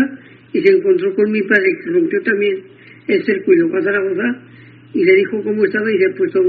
y 0.53 0.61
se 0.61 0.73
encontró 0.73 1.15
con 1.15 1.31
mi 1.31 1.43
padre 1.43 1.79
que 1.83 1.91
rompió 1.91 2.23
también 2.23 2.59
el 3.09 3.25
cerco 3.25 3.53
y 3.53 3.57
lo 3.59 3.77
a 3.77 3.83
Zaragoza 3.83 4.43
y 4.95 5.05
le 5.05 5.15
dijo 5.17 5.43
cómo 5.43 5.65
estaba 5.65 5.91
y 5.91 5.99
le 5.99 6.11
pues 6.11 6.33
tu, 6.33 6.41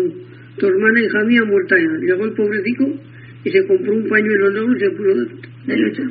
tu 0.57 0.67
hermana 0.67 1.01
hija 1.01 1.23
mía 1.25 1.43
muerta 1.43 1.75
ya. 1.77 1.97
Llegó 1.99 2.25
el 2.25 2.33
pobrecito 2.33 2.85
y 3.43 3.49
se 3.49 3.65
compró 3.65 3.93
un 3.93 4.07
pañuelo 4.07 4.51
nuevo 4.51 4.75
y 4.75 4.79
se 4.79 4.89
puso 4.91 5.11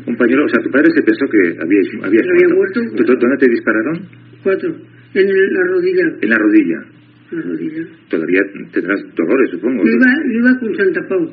Un 0.06 0.16
pañuelo, 0.16 0.44
o 0.44 0.48
sea, 0.48 0.62
tu 0.62 0.70
padre 0.70 0.90
se 0.94 1.02
pensó 1.02 1.26
que 1.26 1.38
había, 1.60 1.80
había, 2.02 2.20
había 2.20 2.54
muerto. 2.54 2.80
¿Dónde 2.80 3.36
te 3.38 3.50
dispararon? 3.50 4.00
Cuatro, 4.42 4.74
en 5.14 5.26
la 5.26 5.64
rodilla. 5.70 6.04
En 6.20 6.30
la 6.30 6.36
rodilla. 6.36 6.84
La 7.30 7.42
rodilla. 7.42 7.86
Todavía 8.08 8.40
tendrás 8.72 9.00
dolores, 9.14 9.50
supongo. 9.50 9.84
Yo 9.84 9.92
iba, 9.92 10.50
iba 10.50 10.60
con 10.60 10.76
Santa 10.76 11.00
Pau 11.08 11.30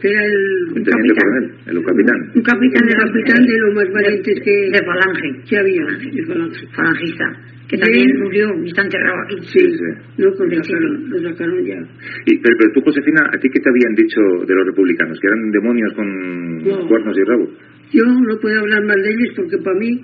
que 0.00 0.08
era 0.08 0.24
el 0.24 0.72
un 0.76 0.84
capitán, 0.84 1.44
el 1.66 1.84
capitán. 1.84 2.18
Un 2.34 2.42
capitán, 2.42 2.88
el 2.88 2.96
capitán 2.96 3.44
de 3.44 3.58
los 3.58 3.74
más 3.74 3.92
valientes 3.92 4.40
que... 4.40 4.70
De 4.72 4.80
Falange. 4.84 5.44
Que 5.48 5.58
había, 5.58 5.84
de 5.84 6.24
Falange. 6.26 6.66
Falangista. 6.74 7.24
Que 7.68 7.76
también 7.76 8.08
murió 8.18 8.48
y 8.64 8.68
está 8.68 8.82
enterrado 8.82 9.14
aquí. 9.22 9.36
Sí, 9.46 9.60
sí. 9.60 9.90
No, 10.18 10.32
pues 10.36 10.50
lo 10.50 10.64
sacaron, 10.64 11.10
lo 11.10 11.18
sacaron 11.30 11.64
ya. 11.64 11.78
Y, 12.26 12.38
pero, 12.38 12.56
pero, 12.58 12.72
tú, 12.74 12.80
Josefina, 12.80 13.30
¿a 13.30 13.38
ti 13.38 13.48
qué 13.48 13.60
te 13.60 13.70
habían 13.70 13.94
dicho 13.94 14.20
de 14.44 14.54
los 14.54 14.66
republicanos? 14.66 15.20
¿Que 15.20 15.28
eran 15.28 15.50
demonios 15.52 15.92
con 15.94 16.58
no. 16.64 16.88
cuernos 16.88 17.16
y 17.16 17.22
rabo? 17.22 17.46
Yo 17.92 18.04
no 18.04 18.40
puedo 18.40 18.58
hablar 18.58 18.84
mal 18.86 19.00
de 19.00 19.10
ellos 19.10 19.34
porque 19.36 19.58
para 19.58 19.78
mí, 19.78 20.02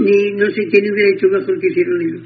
ni 0.00 0.32
no 0.32 0.46
sé 0.48 0.64
quién 0.70 0.90
hubiera 0.90 1.10
hecho 1.12 1.28
mejor 1.28 1.58
que 1.60 1.66
hicieron 1.66 2.00
ellos. 2.00 2.22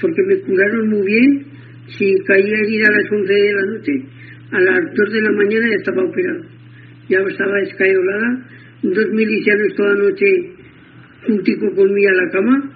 Porque 0.00 0.22
me 0.28 0.36
curaron 0.42 0.88
muy 0.90 1.06
bien. 1.06 1.46
Si 1.88 2.14
caía 2.26 2.54
herida 2.54 2.86
a 2.86 3.02
las 3.02 3.10
11 3.10 3.32
de 3.32 3.52
la 3.54 3.66
noche, 3.66 3.92
a 4.50 4.60
las 4.60 4.94
2 4.94 5.12
de 5.12 5.20
la 5.20 5.32
mañana 5.32 5.68
ya 5.68 5.76
estaba 5.76 6.04
operado. 6.04 6.44
Ya 7.08 7.18
estaba 7.20 7.60
escayolada. 7.60 8.46
Dos 8.82 9.10
milicianos 9.10 9.74
toda 9.76 9.94
noche 9.94 10.26
juntico 11.26 11.70
conmigo 11.74 12.08
a 12.08 12.24
la 12.24 12.30
cama, 12.30 12.70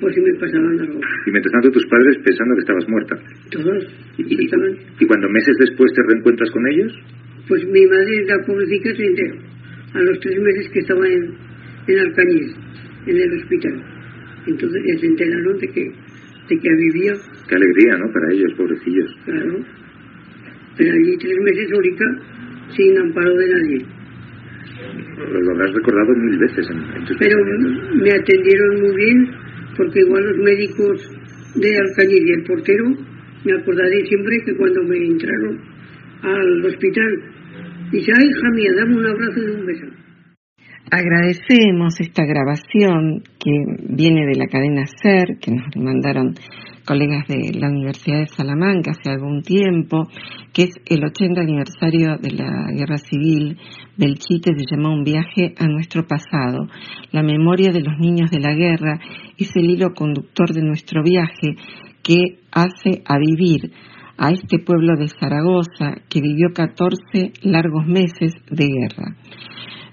por 0.00 0.12
si 0.14 0.20
me 0.20 0.34
pasaban 0.34 0.78
algo. 0.78 1.00
Y 1.26 1.30
mientras 1.30 1.52
tanto 1.52 1.70
tus 1.70 1.86
padres 1.86 2.18
pensando 2.22 2.54
que 2.54 2.60
estabas 2.60 2.88
muerta. 2.88 3.16
Todos. 3.50 3.86
¿Y, 4.18 4.44
estaban... 4.44 4.76
¿Y 5.00 5.06
cuando 5.06 5.28
meses 5.30 5.56
después 5.58 5.92
te 5.94 6.02
reencuentras 6.02 6.50
con 6.50 6.66
ellos? 6.68 6.92
Pues 7.48 7.64
mi 7.66 7.86
madre, 7.86 8.24
la 8.26 8.38
pobrecita, 8.44 8.94
se 8.94 9.06
enteró. 9.06 9.34
A 9.94 10.00
los 10.00 10.20
tres 10.20 10.38
meses 10.38 10.68
que 10.70 10.80
estaba 10.80 11.06
en, 11.08 11.34
en 11.88 11.98
Alcañiz, 11.98 12.54
en 13.06 13.16
el 13.16 13.32
hospital. 13.40 13.82
Entonces 14.46 14.82
ya 14.86 15.00
se 15.00 15.06
enteraron 15.06 15.58
de 15.58 15.68
que, 15.68 15.82
de 16.50 16.58
que 16.58 16.68
vivía. 16.68 17.14
Qué 17.48 17.54
alegría, 17.56 17.96
¿no? 17.96 18.12
Para 18.12 18.32
ellos, 18.32 18.52
pobrecillos. 18.56 19.16
Claro 19.24 19.85
allí 20.84 21.16
tres 21.18 21.38
meses 21.42 21.72
ahorita 21.72 22.04
sin 22.76 22.98
amparo 22.98 23.34
de 23.36 23.48
nadie. 23.48 23.86
Lo 25.16 25.50
habrás 25.52 25.72
recordado 25.72 26.14
mil 26.14 26.38
veces 26.38 26.66
en, 26.70 27.04
tus 27.06 27.16
Pero 27.18 27.38
me 27.94 28.10
atendieron 28.12 28.80
muy 28.82 28.96
bien, 28.96 29.30
porque 29.76 30.00
igual 30.00 30.24
los 30.24 30.38
médicos 30.38 31.10
de 31.54 31.78
Alcañiz 31.78 32.22
y 32.26 32.32
el 32.32 32.44
portero, 32.44 32.84
me 33.44 33.52
acordaré 33.54 34.04
siempre 34.06 34.42
que 34.44 34.54
cuando 34.56 34.82
me 34.84 34.96
entraron 34.98 35.58
al 36.22 36.64
hospital, 36.66 37.22
dice, 37.92 38.12
ay, 38.18 38.28
hija 38.28 38.50
mía, 38.50 38.70
dame 38.76 38.96
un 38.96 39.06
abrazo 39.06 39.40
y 39.40 39.50
un 39.50 39.66
beso. 39.66 39.86
Agradecemos 40.88 41.98
esta 41.98 42.24
grabación 42.24 43.24
que 43.40 43.50
viene 43.88 44.24
de 44.24 44.38
la 44.38 44.46
cadena 44.46 44.84
SER, 44.86 45.38
que 45.40 45.50
nos 45.50 45.74
mandaron 45.74 46.34
colegas 46.86 47.26
de 47.26 47.58
la 47.58 47.70
Universidad 47.70 48.20
de 48.20 48.28
Salamanca 48.28 48.92
hace 48.92 49.10
algún 49.10 49.42
tiempo, 49.42 50.06
que 50.52 50.62
es 50.62 50.70
el 50.86 51.04
80 51.04 51.40
aniversario 51.40 52.18
de 52.18 52.30
la 52.30 52.70
Guerra 52.70 52.98
Civil. 52.98 53.58
del 53.96 54.18
Chite, 54.18 54.52
se 54.56 54.64
llama 54.70 54.94
Un 54.94 55.02
viaje 55.02 55.54
a 55.58 55.66
nuestro 55.66 56.06
pasado. 56.06 56.68
La 57.10 57.24
memoria 57.24 57.72
de 57.72 57.80
los 57.80 57.98
niños 57.98 58.30
de 58.30 58.38
la 58.38 58.54
guerra 58.54 59.00
es 59.38 59.56
el 59.56 59.68
hilo 59.68 59.92
conductor 59.92 60.52
de 60.52 60.62
nuestro 60.62 61.02
viaje 61.02 61.56
que 62.04 62.38
hace 62.52 63.02
a 63.06 63.18
vivir 63.18 63.72
a 64.18 64.30
este 64.30 64.60
pueblo 64.60 64.96
de 64.96 65.08
Zaragoza 65.08 66.00
que 66.08 66.20
vivió 66.20 66.50
14 66.54 67.32
largos 67.42 67.86
meses 67.86 68.34
de 68.50 68.66
guerra. 68.68 69.16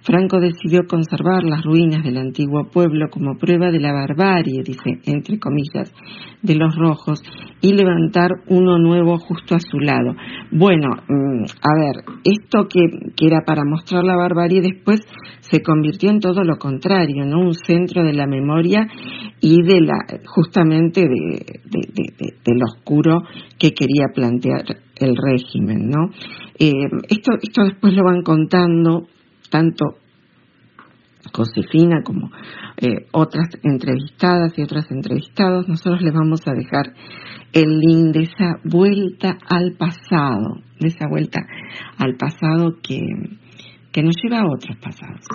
Franco 0.03 0.39
decidió 0.39 0.81
conservar 0.85 1.43
las 1.43 1.63
ruinas 1.63 2.03
del 2.03 2.17
antiguo 2.17 2.65
pueblo 2.69 3.09
como 3.09 3.37
prueba 3.37 3.71
de 3.71 3.79
la 3.79 3.93
barbarie, 3.93 4.61
dice, 4.63 4.99
entre 5.05 5.39
comillas, 5.39 5.93
de 6.41 6.55
los 6.55 6.75
rojos, 6.75 7.23
y 7.61 7.71
levantar 7.71 8.29
uno 8.49 8.77
nuevo 8.77 9.17
justo 9.17 9.55
a 9.55 9.59
su 9.59 9.79
lado. 9.79 10.13
Bueno, 10.51 10.89
mm, 11.07 11.45
a 11.61 11.79
ver, 11.79 12.03
esto 12.25 12.67
que, 12.67 12.81
era 13.25 13.43
para 13.45 13.63
mostrar 13.63 14.03
la 14.03 14.17
barbarie 14.17 14.61
después 14.61 14.99
se 15.39 15.61
convirtió 15.61 16.09
en 16.09 16.19
todo 16.19 16.43
lo 16.43 16.57
contrario, 16.57 17.25
¿no? 17.25 17.39
Un 17.39 17.53
centro 17.53 18.03
de 18.03 18.11
la 18.11 18.27
memoria 18.27 18.85
y 19.39 19.61
de 19.63 19.79
la, 19.79 20.05
justamente 20.25 21.01
de, 21.01 21.61
de, 21.65 22.55
lo 22.55 22.65
oscuro 22.65 23.21
que 23.57 23.71
quería 23.71 24.07
plantear 24.13 24.65
el 24.99 25.15
régimen, 25.15 25.89
¿no? 25.89 26.09
Eh, 26.59 26.71
esto, 27.09 27.31
esto 27.41 27.63
después 27.63 27.93
lo 27.93 28.03
van 28.03 28.21
contando 28.23 29.07
tanto 29.53 29.99
Josefina 31.31 32.01
como 32.03 32.31
eh, 32.77 33.05
otras 33.11 33.49
entrevistadas 33.61 34.57
y 34.57 34.63
otros 34.63 34.89
entrevistados, 34.89 35.67
nosotros 35.69 36.01
les 36.01 36.11
vamos 36.11 36.41
a 36.47 36.53
dejar 36.53 36.93
el 37.53 37.79
link 37.79 38.15
de 38.15 38.23
esa 38.23 38.59
vuelta 38.63 39.37
al 39.47 39.73
pasado, 39.77 40.57
de 40.79 40.87
esa 40.87 41.07
vuelta 41.07 41.39
al 41.99 42.15
pasado 42.15 42.79
que, 42.81 42.99
que 43.91 44.01
nos 44.01 44.15
lleva 44.23 44.39
a 44.39 44.51
otros 44.51 44.75
pasados. 44.77 45.27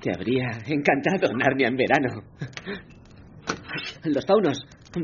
Te 0.00 0.10
habría 0.14 0.48
encantado 0.66 1.36
Narnia 1.36 1.68
en 1.68 1.76
verano. 1.76 2.22
Los 4.04 4.24
faunos 4.26 4.58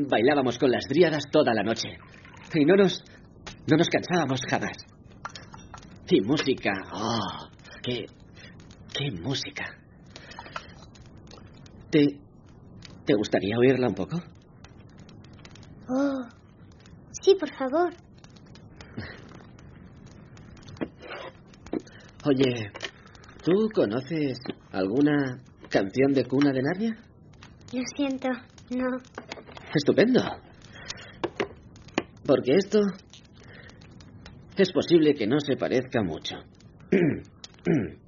bailábamos 0.09 0.59
con 0.59 0.71
las 0.71 0.85
dríadas 0.89 1.25
toda 1.31 1.53
la 1.53 1.63
noche 1.63 1.89
y 2.55 2.65
no 2.65 2.75
nos, 2.75 3.05
no 3.69 3.77
nos 3.77 3.89
cansábamos 3.89 4.41
jamás. 4.49 4.94
Y 6.09 6.21
música, 6.21 6.71
oh, 6.93 7.49
qué, 7.83 8.07
qué 8.93 9.11
música. 9.11 9.65
¿Te, 11.91 12.21
te 13.07 13.15
gustaría 13.15 13.57
oírla 13.59 13.89
un 13.89 13.95
poco? 13.95 14.19
Oh, 15.89 16.25
sí, 17.23 17.35
por 17.41 17.51
favor. 17.57 17.95
Oye, 22.27 22.71
¿tú 23.43 23.69
conoces 23.75 24.39
alguna 24.73 25.43
canción 25.71 26.13
de 26.13 26.25
cuna 26.27 26.53
de 26.53 26.63
Narnia? 26.63 26.97
Lo 27.73 27.83
siento, 27.97 28.29
no. 28.71 28.87
Estupendo. 29.75 30.21
Porque 32.27 32.55
esto 32.57 32.81
es 34.63 34.73
posible 34.73 35.15
que 35.15 35.27
no 35.27 35.41
se 35.41 35.57
parezca 35.57 36.03
mucho. 36.03 36.37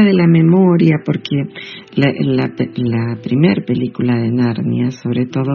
de 0.00 0.14
la 0.14 0.26
memoria, 0.26 0.96
porque 1.04 1.36
la, 1.96 2.12
la, 2.24 3.16
primer 3.22 3.64
película 3.64 4.16
de 4.16 4.30
Narnia, 4.30 4.90
sobre 4.90 5.26
todo, 5.26 5.52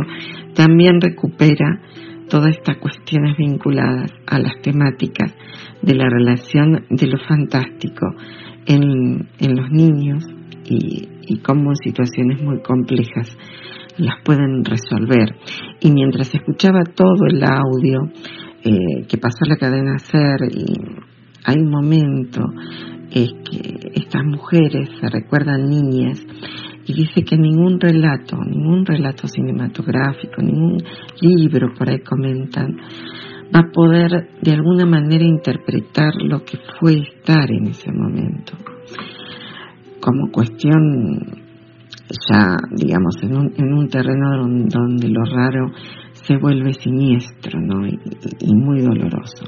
también 0.54 1.02
recupera 1.02 1.82
todas 2.30 2.58
estas 2.58 2.78
cuestiones 2.78 3.38
vinculadas 3.38 4.12
a 4.28 4.40
las 4.40 4.62
temáticas 4.62 5.34
de 5.82 5.96
la 5.96 6.10
relación 6.10 6.86
de 6.90 7.08
lo 7.08 7.18
fantástico 7.28 8.08
en, 8.66 9.28
los 9.40 9.72
niños 9.72 10.24
y, 10.66 11.08
y 11.22 11.40
cómo 11.40 11.72
en 11.72 11.76
situaciones 11.78 12.42
muy 12.42 12.62
complejas 12.62 13.36
las 13.98 14.22
pueden 14.24 14.64
resolver. 14.64 15.36
Y 15.80 15.92
mientras 15.92 16.34
escuchaba 16.34 16.84
todo 16.84 17.26
el 17.28 17.44
audio 17.44 18.12
eh, 18.64 19.06
que 19.08 19.18
pasó 19.18 19.46
la 19.48 19.56
cadena 19.56 19.98
SER, 19.98 20.40
y 20.52 21.17
hay 21.44 21.58
un 21.58 21.70
momento 21.70 22.42
es 23.12 23.32
que 23.50 23.92
estas 23.96 24.24
mujeres 24.26 24.90
se 25.00 25.10
recuerdan 25.10 25.70
niñas 25.70 26.20
y 26.86 26.94
dice 26.94 27.24
que 27.24 27.38
ningún 27.38 27.80
relato, 27.80 28.38
ningún 28.38 28.86
relato 28.86 29.28
cinematográfico, 29.28 30.42
ningún 30.42 30.78
libro, 31.22 31.74
por 31.78 31.90
ahí 31.90 32.00
comentan, 32.00 32.78
va 33.54 33.60
a 33.60 33.72
poder 33.72 34.30
de 34.42 34.52
alguna 34.52 34.86
manera 34.86 35.26
interpretar 35.26 36.14
lo 36.22 36.44
que 36.44 36.58
fue 36.80 37.00
estar 37.00 37.50
en 37.52 37.68
ese 37.68 37.92
momento. 37.92 38.54
Como 40.00 40.32
cuestión 40.32 41.38
ya, 42.30 42.58
digamos, 42.72 43.16
en 43.22 43.36
un, 43.36 43.54
en 43.58 43.74
un 43.74 43.90
terreno 43.90 44.48
donde 44.70 45.10
lo 45.10 45.24
raro 45.26 45.72
se 46.14 46.38
vuelve 46.38 46.74
siniestro 46.74 47.60
¿no? 47.60 47.86
y 47.86 48.56
muy 48.56 48.82
doloroso. 48.82 49.46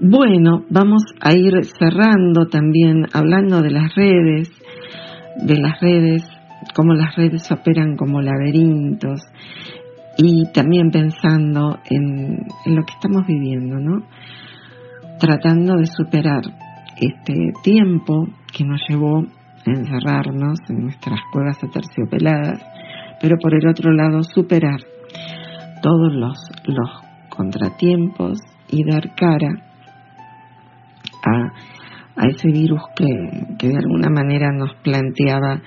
Bueno, 0.00 0.62
vamos 0.68 1.02
a 1.22 1.32
ir 1.32 1.54
cerrando 1.78 2.48
también 2.48 3.06
hablando 3.14 3.62
de 3.62 3.70
las 3.70 3.94
redes, 3.94 4.50
de 5.42 5.56
las 5.58 5.80
redes, 5.80 6.22
cómo 6.74 6.92
las 6.92 7.16
redes 7.16 7.50
operan 7.50 7.96
como 7.96 8.20
laberintos 8.20 9.22
y 10.18 10.52
también 10.52 10.90
pensando 10.90 11.78
en, 11.88 12.36
lo 12.66 12.84
que 12.84 12.92
estamos 12.92 13.26
viviendo, 13.26 13.76
¿no? 13.78 14.06
Tratando 15.18 15.76
de 15.76 15.86
superar 15.86 16.42
este 17.00 17.52
tiempo 17.62 18.26
que 18.52 18.64
nos 18.64 18.82
llevó 18.90 19.20
a 19.20 19.70
encerrarnos 19.70 20.58
en 20.68 20.82
nuestras 20.82 21.20
cuevas 21.32 21.56
aterciopeladas, 21.64 22.60
pero 23.22 23.36
por 23.40 23.54
el 23.54 23.66
otro 23.66 23.90
lado 23.92 24.22
superar 24.22 24.80
todos 25.80 26.12
los, 26.12 26.36
los 26.66 26.90
contratiempos 27.30 28.38
y 28.68 28.84
dar 28.84 29.14
cara 29.14 29.66
a, 31.26 32.26
ese 32.28 32.48
virus 32.48 32.80
que, 32.96 33.68
de 33.68 33.76
alguna 33.76 34.08
manera 34.08 34.50
nos 34.50 34.74
planteaba 34.76 35.60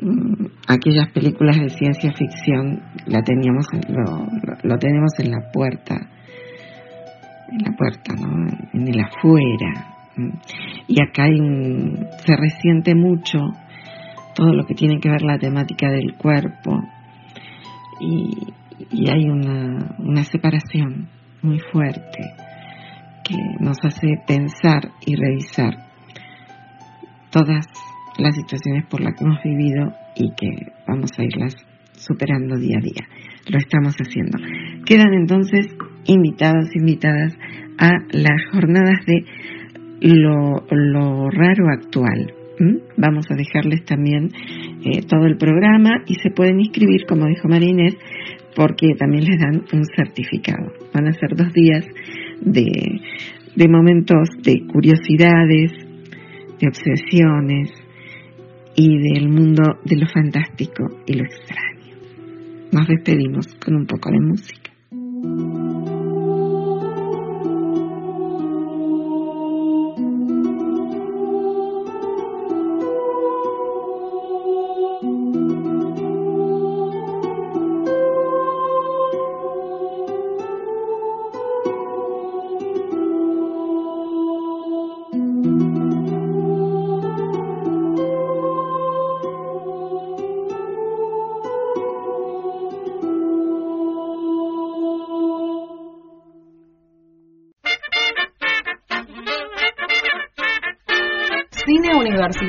mm, 0.00 0.46
aquellas 0.66 1.10
películas 1.12 1.56
de 1.56 1.68
ciencia 1.68 2.12
ficción 2.12 2.82
la 3.06 3.22
teníamos 3.22 3.66
lo, 3.88 4.26
lo, 4.62 4.78
tenemos 4.78 5.12
en 5.20 5.30
la 5.30 5.38
puerta 5.52 5.94
en 7.52 7.58
la 7.64 7.76
puerta 7.76 8.14
no 8.14 8.48
en 8.72 8.88
el 8.88 9.00
afuera. 9.00 9.90
Y 10.86 11.02
acá 11.02 11.24
hay 11.24 11.40
un, 11.40 12.06
se 12.24 12.36
resiente 12.36 12.94
mucho 12.94 13.38
todo 14.34 14.52
lo 14.52 14.64
que 14.64 14.74
tiene 14.74 15.00
que 15.00 15.10
ver 15.10 15.22
la 15.22 15.38
temática 15.38 15.90
del 15.90 16.14
cuerpo 16.14 16.80
y, 18.00 18.30
y 18.90 19.10
hay 19.10 19.24
una, 19.24 19.96
una 19.98 20.24
separación 20.24 21.08
muy 21.42 21.58
fuerte 21.72 22.43
que 23.24 23.36
nos 23.60 23.78
hace 23.82 24.08
pensar 24.26 24.90
y 25.04 25.16
revisar 25.16 25.74
todas 27.30 27.66
las 28.18 28.36
situaciones 28.36 28.86
por 28.86 29.00
las 29.00 29.14
que 29.14 29.24
hemos 29.24 29.42
vivido 29.42 29.92
y 30.14 30.30
que 30.36 30.72
vamos 30.86 31.10
a 31.18 31.24
irlas 31.24 31.54
superando 31.92 32.56
día 32.56 32.78
a 32.78 32.82
día. 32.82 33.08
Lo 33.48 33.58
estamos 33.58 33.94
haciendo. 33.96 34.38
Quedan 34.86 35.14
entonces 35.14 35.66
invitados, 36.06 36.74
invitadas 36.74 37.34
a 37.78 37.90
las 38.12 38.40
jornadas 38.52 39.04
de 39.06 39.24
lo, 40.00 41.30
raro 41.30 41.68
actual. 41.72 42.32
Vamos 42.96 43.26
a 43.30 43.34
dejarles 43.34 43.84
también 43.84 44.28
eh, 44.84 45.02
todo 45.08 45.26
el 45.26 45.36
programa 45.36 46.02
y 46.06 46.14
se 46.16 46.30
pueden 46.30 46.60
inscribir, 46.60 47.04
como 47.08 47.26
dijo 47.26 47.48
Marínez, 47.48 47.94
porque 48.54 48.94
también 48.96 49.24
les 49.24 49.40
dan 49.40 49.64
un 49.72 49.84
certificado. 49.96 50.72
Van 50.92 51.08
a 51.08 51.12
ser 51.12 51.30
dos 51.36 51.52
días 51.52 51.84
de, 52.40 53.00
de 53.54 53.68
momentos 53.68 54.28
de 54.42 54.66
curiosidades, 54.66 55.72
de 56.60 56.68
obsesiones 56.68 57.70
y 58.76 58.98
del 58.98 59.28
mundo 59.28 59.62
de 59.84 59.96
lo 59.96 60.06
fantástico 60.08 60.84
y 61.06 61.14
lo 61.14 61.24
extraño. 61.24 61.96
Nos 62.72 62.88
despedimos 62.88 63.46
con 63.64 63.76
un 63.76 63.86
poco 63.86 64.10
de 64.10 64.20
música. 64.20 64.70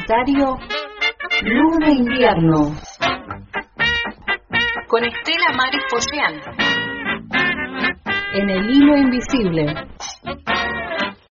Universitario 0.05 0.59
de 1.79 1.91
Invierno 1.91 2.75
con 4.87 5.03
Estela 5.03 5.51
Maris 5.55 5.81
Pollean 5.89 6.41
en 8.33 8.49
el 8.49 8.69
hilo 8.69 8.97
invisible. 8.97 9.84